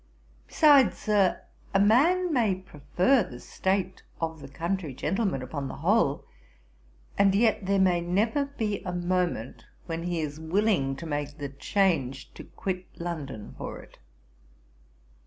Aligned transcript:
Besides, 0.47 0.97
Sir, 0.97 1.41
a 1.75 1.79
man 1.79 2.33
may 2.33 2.55
prefer 2.55 3.21
the 3.21 3.39
state 3.39 4.01
of 4.19 4.39
the 4.41 4.47
country 4.47 4.95
gentleman 4.95 5.43
upon 5.43 5.67
the 5.67 5.75
whole, 5.75 6.25
and 7.19 7.35
yet 7.35 7.67
there 7.67 7.77
may 7.79 8.01
never 8.01 8.45
be 8.45 8.81
a 8.81 8.93
moment 8.93 9.65
when 9.85 10.01
he 10.01 10.19
is 10.19 10.39
willing 10.39 10.95
to 10.95 11.05
make 11.05 11.37
the 11.37 11.49
change 11.49 12.33
to 12.33 12.43
quit 12.45 12.85
London 12.99 13.53
for 13.59 13.77
it.' 13.79 13.99